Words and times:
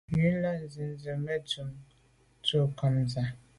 Wù 0.13 0.27
z’a 0.41 0.41
lèn 0.43 0.59
ju 0.73 0.85
ze 1.01 1.13
me 1.23 1.35
te 1.49 1.59
num 1.61 1.77
nko’ 2.41 2.61
tshan 2.77 2.95
à. 3.21 3.25